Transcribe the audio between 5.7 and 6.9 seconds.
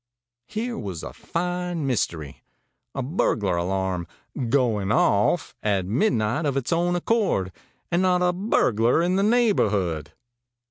midnight of its